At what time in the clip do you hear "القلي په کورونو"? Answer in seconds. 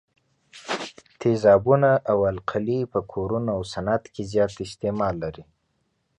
2.31-3.49